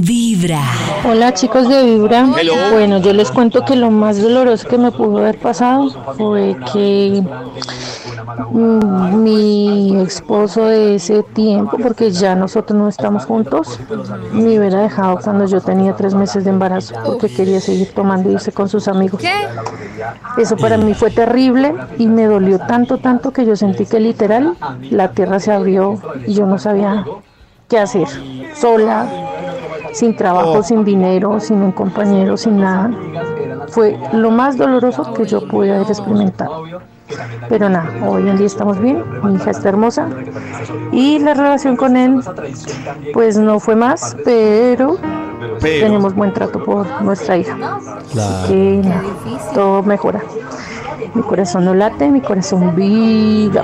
[0.00, 0.60] Vibra.
[1.04, 2.26] Hola chicos de Vibra.
[2.70, 7.22] Bueno, yo les cuento que lo más doloroso que me pudo haber pasado fue que
[8.50, 13.78] mm, mi esposo de ese tiempo, porque ya nosotros no estamos juntos,
[14.32, 18.34] me hubiera dejado cuando yo tenía tres meses de embarazo porque quería seguir tomando y
[18.34, 19.22] irse con sus amigos.
[20.36, 24.56] Eso para mí fue terrible y me dolió tanto, tanto que yo sentí que literal
[24.90, 27.06] la tierra se abrió y yo no sabía
[27.68, 28.08] qué hacer.
[28.54, 29.25] Sola,
[29.96, 32.90] sin trabajo, sin dinero, sin un compañero, sin nada.
[33.68, 36.64] Fue lo más doloroso que yo pude haber experimentado.
[37.48, 40.08] Pero nada, hoy en día estamos bien, mi hija está hermosa
[40.92, 42.20] y la relación con él
[43.12, 44.98] pues no fue más, pero,
[45.60, 47.56] tenemos buen trato por nuestra hija.
[47.76, 49.02] Así que nada,
[49.54, 50.20] todo mejora.
[51.14, 53.62] Mi corazón no late, mi corazón vibra.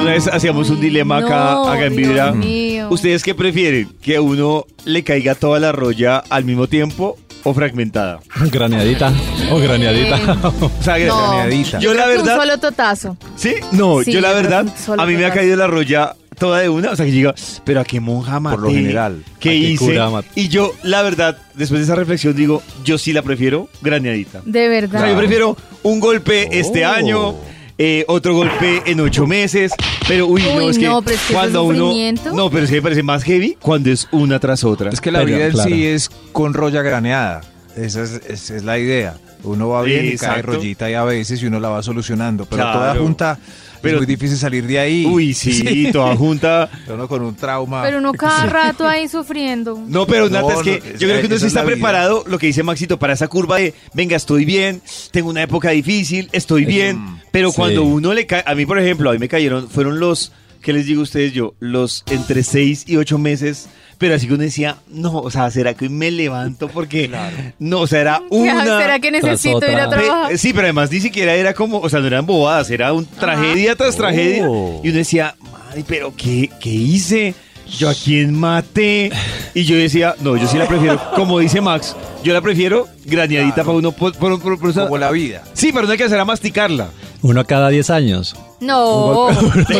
[0.00, 2.32] Una vez hacíamos un dilema acá, No, acá en Dios Vibra.
[2.32, 2.88] mío.
[2.90, 3.88] ¿Ustedes qué prefieren?
[4.02, 8.20] ¿Que a uno le caiga toda la roya al mismo tiempo o fragmentada?
[8.52, 9.12] Graneadita
[9.50, 10.16] o graneadita.
[10.60, 11.16] O sea, No.
[11.32, 11.78] graneadita.
[11.80, 12.36] Yo la Un verdad...
[12.38, 13.16] solo totazo.
[13.36, 13.54] ¿Sí?
[13.72, 15.56] No, Sí, yo la yo creo verdad, que un solo a mí me ha caído
[15.56, 18.68] la roya toda de una, o sea que llega, pero a qué monja maté, lo
[18.70, 19.84] general, ¿qué ¿a qué hice?
[19.86, 20.28] cura maté?
[20.34, 24.42] Y yo, la verdad, después de esa reflexión digo, yo sí la prefiero graneadita.
[24.44, 25.00] De O verdad.
[25.00, 26.90] sea, yo prefiero un golpe este Oh.
[26.90, 27.34] año,
[27.78, 29.72] eh, otro golpe en ocho meses,
[30.08, 31.92] pero uy, no, es que no, pero es que cuando uno...
[32.32, 34.90] No, pero es que me parece más heavy cuando es una tras otra.
[34.90, 35.68] Es que la Pero, vida en claro.
[35.70, 37.42] sí es con roya graneada.
[37.76, 39.16] Esa es, esa es la idea.
[39.44, 42.46] Uno va bien y cae rollita y a veces y uno la va solucionando.
[42.46, 42.78] Pero Claro.
[42.80, 43.38] toda junta
[43.82, 45.06] Pero- es muy difícil salir de ahí.
[45.06, 46.68] Uy, sí, toda junta.
[46.88, 47.82] Uno con un trauma.
[47.82, 49.82] Pero uno cada rato ahí sufriendo.
[49.86, 52.24] No, pero No, Nata, es que no, yo creo que uno sí es está preparado,
[52.26, 56.28] lo que dice Maxito, para esa curva de, venga, estoy bien, tengo una época difícil,
[56.32, 56.98] estoy bien,
[57.30, 57.56] pero Sí.
[57.56, 60.32] cuando uno le cae, a mí por ejemplo, a mí me cayeron, fueron los,
[60.62, 61.54] ¿qué les digo a ustedes yo?
[61.60, 65.74] Los entre seis y ocho meses, pero así que uno decía, no, o sea, ¿será
[65.74, 66.68] que hoy me levanto?
[66.68, 67.10] Porque,
[67.58, 68.64] no, o sea, era una...
[68.78, 69.98] ¿Será que necesito ir a otra.
[70.00, 70.28] trabajar?
[70.30, 73.06] Pe- Sí, pero además ni siquiera era como, o sea, no eran bobadas, era un
[73.06, 74.46] tragedia tras tragedia.
[74.48, 74.80] Oh.
[74.84, 77.34] Y uno decía, madre, pero ¿qué, qué hice?
[77.78, 79.10] ¿Yo a quién maté?
[79.52, 83.64] Y yo decía, no, yo sí la prefiero, como dice Max, yo la prefiero graneadita
[83.64, 83.90] para uno.
[83.92, 85.42] Por, por- por- por- Como la vida.
[85.52, 86.90] Sí, pero no hay que hacer a masticarla.
[87.22, 88.36] Uno cada 10 años.
[88.60, 89.28] No,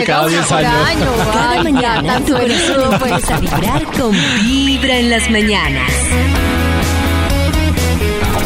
[0.06, 0.88] cada una 10 por años.
[0.88, 1.06] año.
[1.32, 4.12] Cada Ay, mañana ya, tu corazón empieza a vibrar con
[4.44, 5.90] Vibra en las mañanas.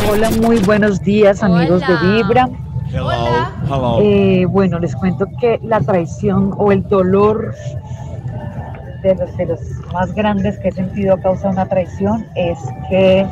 [0.08, 2.00] Hola, muy buenos días amigos Hola.
[2.00, 2.48] de Vibra.
[3.00, 3.52] Hola.
[4.02, 7.54] Eh, bueno, les cuento que la traición o el dolor
[9.02, 9.60] de los, de los
[9.92, 12.58] más grandes que he sentido a causa de una traición es
[12.88, 13.26] que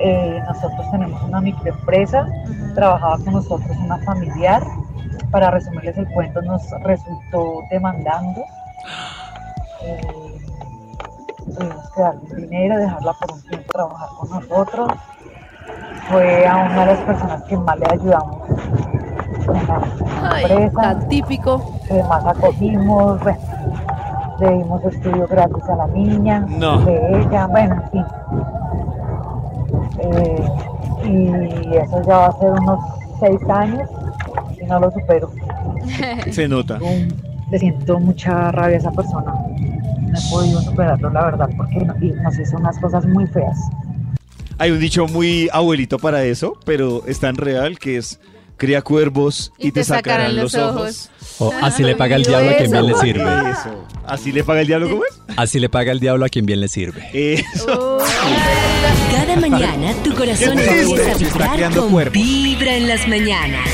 [0.00, 2.26] eh, nosotros tenemos una microempresa,
[2.74, 4.62] trabajaba con nosotros una familiar,
[5.24, 8.42] para resumirles el cuento nos resultó demandando.
[9.82, 10.00] Eh,
[11.56, 14.88] tuvimos que darle dinero, dejarla por un tiempo trabajar con nosotros.
[16.10, 18.36] Fue a una de las personas que más le ayudamos
[19.46, 19.80] en la
[20.30, 21.72] Ay, empresa tan típico.
[21.86, 23.38] que más acogimos, bueno,
[24.40, 26.80] le dimos estudio gratis a la niña, No.
[26.80, 28.06] de ella, bueno, en fin.
[30.00, 30.48] Eh,
[31.04, 32.78] y eso ya va a ser unos
[33.20, 33.88] seis años
[34.68, 35.32] no lo supero.
[36.30, 36.78] Se nota.
[37.50, 39.32] Le siento mucha rabia a esa persona.
[39.32, 43.58] No he podido superarlo, la verdad, porque no- y nos hizo unas cosas muy feas.
[44.58, 48.18] Hay un dicho muy abuelito para eso, pero es tan real que es
[48.56, 51.10] cría cuervos y, te sacarán los ojos.
[51.38, 53.22] O así le paga el diablo a quien bien le sirve.
[53.50, 53.86] Eso.
[54.04, 55.20] ¿Así le paga el diablo cómo es?
[55.36, 57.08] Así le paga el diablo a quien bien le sirve.
[57.12, 57.98] Eso.
[59.12, 62.12] Cada mañana tu corazón empieza a vibrar con cuervos.
[62.14, 63.68] Vibra en las mañanas.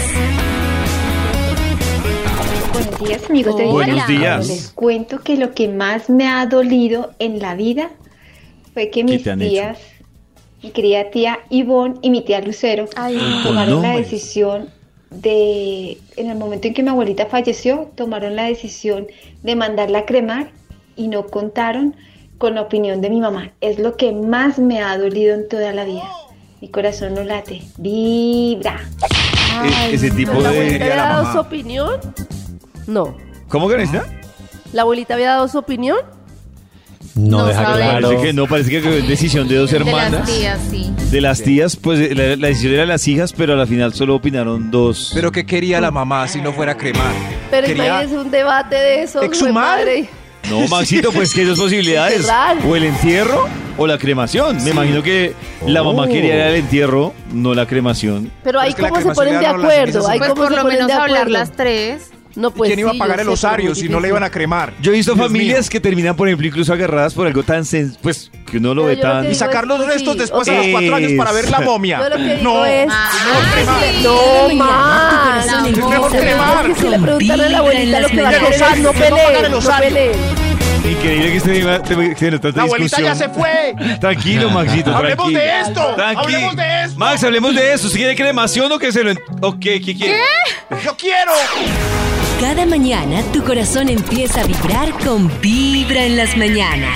[2.75, 4.49] Buenos días, amigos de Buenos días.
[4.49, 7.91] Les cuento que lo que más me ha dolido en la vida
[8.73, 9.37] fue que mis hecho?
[9.37, 9.79] tías,
[10.61, 13.43] mi querida tía Ivonne y mi tía Lucero, Ay, no.
[13.45, 14.71] tomaron la decisión
[15.11, 19.07] de, en el momento en que mi abuelita falleció, tomaron la decisión
[19.45, 20.51] de mandarla a cremar
[20.97, 21.95] y no contaron
[22.39, 23.53] con la opinión de mi mamá.
[23.61, 26.11] Es lo que más me ha dolido en toda la vida.
[26.61, 28.81] Mi corazón no late, vibra.
[29.87, 30.79] E- ese tipo ¿La de...
[30.81, 32.01] la dado su opinión?
[32.87, 33.17] No.
[33.49, 34.05] ¿Cómo que necesita?
[34.73, 35.99] ¿La abuelita había dado su opinión?
[37.15, 37.77] No, No deja sabe.
[37.83, 38.09] claro.
[38.09, 40.11] Parece que no, parece que fue decisión de dos De hermanas.
[40.13, 40.93] las tías, sí.
[41.11, 43.67] De las tías, pues eh, la, la decisión era de las hijas, pero a la
[43.67, 45.13] final solo opinaron dos.
[45.15, 47.13] Pero ¿qué quería la mamá si no fuera a cremar?
[47.51, 49.23] Pero Quería- imagínese un debate de eso.
[49.23, 49.81] ¿Exhumar?
[50.51, 52.29] No, Maxito, pues que hay dos posibilidades.
[52.69, 53.47] O el entierro
[53.79, 54.63] o la cremación.
[54.65, 55.35] Me imagino que
[55.67, 56.07] la mamá Oh.
[56.09, 58.31] quería el entierro, no la cremación.
[58.43, 59.71] Pero ahí es que la cómo se ponen de le las acuerdo.
[59.81, 61.31] cenizas Ahí Pues cómo por se lo ponen menos de hablar acuerdo.
[61.39, 62.11] las tres.
[62.37, 63.83] No, ¿Y pues quién iba a sí, pagar yo el sé, pero osario muy si
[63.83, 64.09] no le difícil.
[64.11, 64.73] iban a cremar?
[64.81, 65.69] Yo he visto Dios familias mío.
[65.71, 68.97] que terminan, por ejemplo, incluso agarradas por algo tan sen- pues que uno lo Pero
[68.97, 70.95] ve yo lo tan que Y sacar los es, restos sí, después a los cuatro
[70.97, 71.99] años para ver la momia.
[72.03, 72.87] Yo lo que digo no, es.
[74.03, 75.47] No más.
[75.47, 76.67] es mejor a cremar.
[76.77, 78.51] Si le con preguntan a la vibra en abuelita lo las que va a mañanas.
[78.59, 79.89] querer, no Que no pagar peleen, el no osario.
[79.89, 80.45] peleen.
[80.85, 83.75] Increíble que este tema te- tiene tanta La abuelita ya se fue.
[84.01, 85.41] Tranquilo, Maxito, Hablemos tranquilo.
[85.41, 85.95] de esto.
[85.95, 86.21] Tranquilo.
[86.25, 86.99] Hablemos de esto.
[86.99, 87.89] Max, hablemos de eso.
[87.89, 89.11] ¿Si quiere cremación o que se lo...
[89.13, 89.81] en- ¿O qué?
[89.81, 90.19] ¿Qué quiere?
[90.85, 91.33] Yo quiero.
[92.47, 96.95] Cada mañana tu corazón empieza a vibrar con Vibra en las mañanas.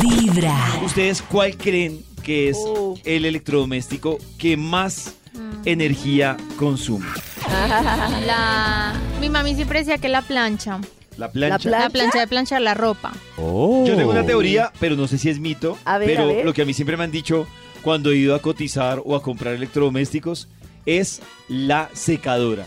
[0.00, 0.56] Vibra.
[0.84, 2.94] ¿Ustedes cuál creen que es Oh.
[3.04, 5.16] el electrodoméstico que más
[5.64, 7.06] energía consume?
[8.26, 8.94] La...
[9.20, 10.80] Mi mami siempre decía que la plancha.
[11.16, 11.68] La plancha.
[11.68, 13.12] La La plancha de planchar la ropa.
[13.36, 15.76] Yo tengo una teoría, pero no sé si es mito.
[15.84, 16.44] A ver, pero a ver.
[16.44, 17.48] lo que a mí siempre me han dicho
[17.82, 20.46] cuando he ido a cotizar o a comprar electrodomésticos
[20.86, 22.66] es la secadora.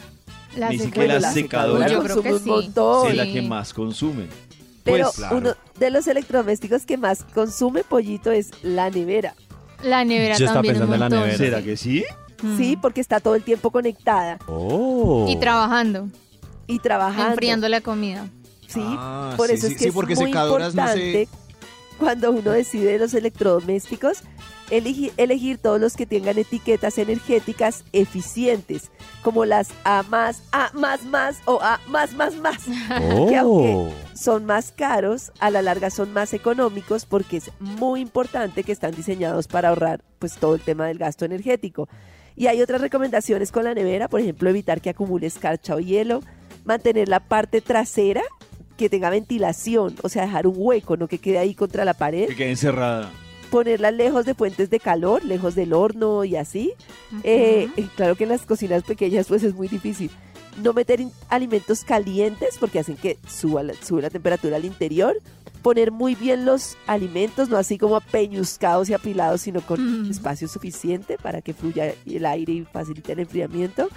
[0.55, 0.91] La secadora.
[0.91, 2.49] que la secadora Yo creo que sí.
[2.49, 3.07] montón.
[3.09, 4.25] es la que más consume.
[4.83, 5.37] Pero Pues, claro.
[5.37, 9.35] uno de los electrodomésticos que más consume pollito es la nevera.
[9.83, 11.37] La nevera Yo estaba también un pensando en la nevera.
[11.37, 12.03] ¿Será que sí?
[12.41, 12.57] Mm.
[12.57, 15.25] Sí, porque está todo el tiempo conectada Oh.
[15.29, 16.07] Y trabajando,
[16.67, 17.31] y trabajando.
[17.31, 18.27] enfriando la comida.
[18.67, 21.27] Sí, Ah, por sí, eso sí, es que sí, es porque muy secadoras no importante
[21.97, 24.19] cuando uno decide los electrodomésticos
[24.71, 28.91] elegi- elegir todos los que tengan etiquetas energéticas eficientes,
[29.23, 32.57] como las A más, A más más o A más más más.
[32.65, 33.89] que aunque Oh.
[34.13, 38.91] son más caros, a la larga son más económicos porque es muy importante que están
[38.95, 41.87] diseñados para ahorrar pues todo el tema del gasto energético.
[42.35, 46.21] Y hay otras recomendaciones con la nevera, por ejemplo, evitar que acumule escarcha o hielo,
[46.63, 48.21] mantener la parte trasera
[48.77, 52.27] que tenga ventilación, o sea, dejar un hueco, no que quede ahí contra la pared,
[52.29, 53.11] Que quede encerrada.
[53.49, 56.73] Ponerla lejos de fuentes de calor, lejos del horno y así.
[57.23, 60.11] Eh, eh, claro que en las cocinas pequeñas pues es muy difícil.
[60.63, 65.19] No meter alimentos calientes porque hacen que suba la, sube la temperatura al interior.
[65.61, 71.17] Poner muy bien los alimentos, no así como apeñuscados y apilados, sino con espacio suficiente
[71.21, 73.89] para que fluya el aire y facilite el enfriamiento.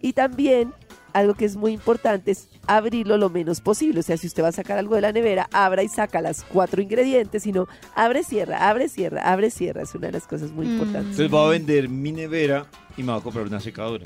[0.00, 0.74] Y también,
[1.14, 4.00] algo que es muy importante es abrirlo lo menos posible.
[4.00, 6.42] O sea, si usted va a sacar algo de la nevera, abra y saca las
[6.42, 9.82] cuatro ingredientes, sino abre, cierra, abre, cierra, abre, cierra.
[9.82, 10.70] Es una de las cosas muy Mm.
[10.72, 11.10] importantes.
[11.12, 12.66] Entonces voy a vender mi nevera
[12.96, 14.04] y me voy a comprar una secadora.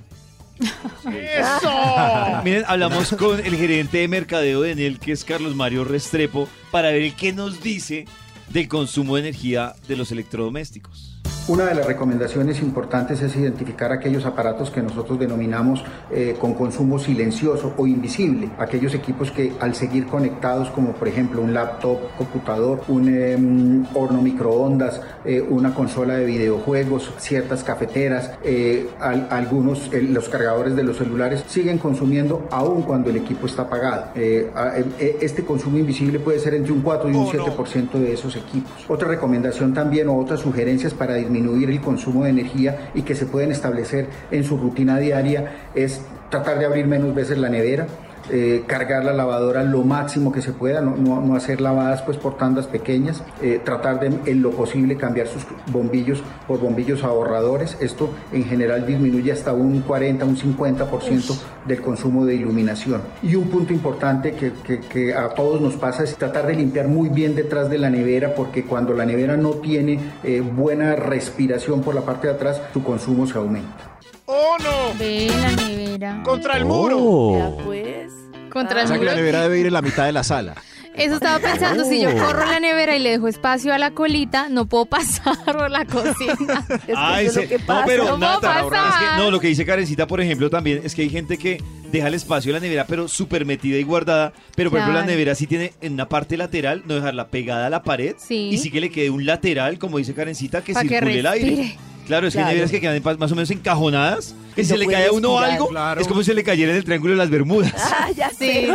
[0.61, 1.71] ¡Eso!
[2.45, 6.91] Miren, hablamos con el gerente de mercadeo de Enel, que es Carlos Mario Restrepo, para
[6.91, 8.07] ver qué nos dice
[8.51, 11.18] del consumo de energía de los electrodomésticos.
[11.49, 16.99] Una de las recomendaciones importantes es identificar aquellos aparatos que nosotros denominamos eh, con consumo
[16.99, 22.83] silencioso o invisible, aquellos equipos que al seguir conectados, como por ejemplo un laptop, computador,
[22.89, 30.29] un em, horno microondas, eh, una consola de videojuegos, ciertas cafeteras, eh, al- algunos, los
[30.29, 34.09] cargadores de los celulares, siguen consumiendo aún cuando el equipo está apagado.
[34.15, 37.31] Este consumo invisible puede ser entre un 4 y un Oh, no.
[37.31, 38.71] 7% de esos equipos.
[38.87, 43.27] Otra recomendación también o otras sugerencias para disminuir el consumo de energía y que se
[43.27, 46.01] pueden establecer en su rutina diaria es
[46.31, 47.87] tratar de abrir menos veces la nevera,
[48.31, 52.17] eh, cargar la lavadora lo máximo que se pueda, no, no- no hacer lavadas pues
[52.17, 55.43] por tandas pequeñas, eh, tratar de en lo posible cambiar sus
[55.73, 57.77] bombillos por bombillos ahorradores.
[57.81, 61.35] Esto en general disminuye hasta un 40, un 50%
[61.67, 63.01] del consumo de iluminación.
[63.23, 66.89] Y un punto importante que, que- que a todos nos pasa es tratar de limpiar
[66.89, 71.81] muy bien detrás de la nevera porque cuando la nevera no tiene eh, buena respiración
[71.83, 73.98] por la parte de atrás, su consumo se aumenta.
[74.31, 74.99] ¡Oh, no!
[74.99, 76.23] Ve la nevera.
[76.23, 76.99] Contra el muro.
[77.01, 77.39] Oh.
[77.59, 78.13] Ya pues.
[78.51, 79.17] Contra O sea el que la muro.
[79.23, 80.55] nevera debe ir en la mitad de la sala.
[80.95, 82.19] Eso estaba pensando, si yo Oh.
[82.19, 85.85] corro la nevera y le dejo espacio a la colita, no puedo pasar por la
[85.85, 86.67] cocina.
[86.69, 87.85] Es que Ay, eso se- es lo que no, pasa.
[87.87, 88.89] pero ¿Cómo Nata, pasa?
[88.89, 91.63] es que- no, lo que dice Karencita, por ejemplo, también es que hay gente que
[91.93, 94.33] deja el espacio de la nevera, pero súper metida y guardada.
[94.57, 95.13] Pero, por ejemplo, la Claro.
[95.13, 98.17] nevera sí tiene en una parte lateral, no dejarla pegada a la pared.
[98.19, 98.49] Sí.
[98.53, 101.27] Y sí que le quede un lateral, como dice Karencita, que Pa' que circule el
[101.27, 101.47] aire.
[101.49, 101.77] respire.
[102.09, 102.55] Claro, es que hay Claro.
[102.55, 104.35] neveras que quedan más o menos encajonadas.
[104.57, 105.51] Que Y si no se le cae a uno respirar.
[105.53, 106.01] algo, Claro.
[106.01, 107.73] es como si se le cayera en el triángulo de las Bermudas.
[107.77, 108.69] Ah, ya Sí, sé.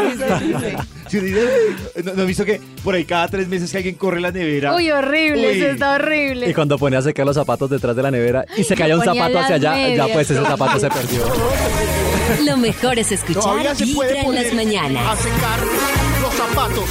[1.10, 1.36] sí, sí,
[2.06, 4.76] ¿no, no he visto que por ahí cada tres meses que alguien corre la nevera?
[4.76, 5.58] Uy, horrible, Uy.
[5.60, 6.50] eso está horrible.
[6.50, 9.04] Y cuando pone a secar los zapatos detrás de la nevera y se caía un
[9.04, 11.24] zapato hacia allá, ya pues ese zapato se perdió.
[12.46, 15.04] Lo mejor es escuchar Vibra en las mañanas.
[15.06, 15.60] a secar
[16.22, 16.90] los zapatos.